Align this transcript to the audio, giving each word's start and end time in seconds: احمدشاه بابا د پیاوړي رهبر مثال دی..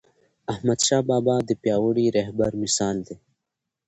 احمدشاه 0.51 1.01
بابا 1.09 1.35
د 1.49 1.51
پیاوړي 1.61 2.05
رهبر 2.17 2.51
مثال 2.63 2.97
دی.. 3.07 3.15